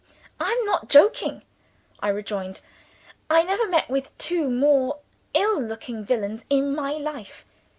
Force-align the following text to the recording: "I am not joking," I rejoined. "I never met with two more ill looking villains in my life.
"I 0.39 0.51
am 0.59 0.65
not 0.65 0.89
joking," 0.89 1.43
I 1.99 2.09
rejoined. 2.09 2.61
"I 3.29 3.43
never 3.43 3.67
met 3.67 3.87
with 3.87 4.17
two 4.17 4.49
more 4.49 4.97
ill 5.35 5.61
looking 5.61 6.03
villains 6.03 6.43
in 6.49 6.73
my 6.73 6.93
life. 6.93 7.45